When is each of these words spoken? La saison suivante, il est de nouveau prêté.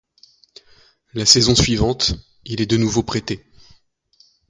La 1.13 1.27
saison 1.27 1.53
suivante, 1.53 2.15
il 2.43 2.59
est 2.59 2.65
de 2.65 2.75
nouveau 2.75 3.03
prêté. 3.03 3.45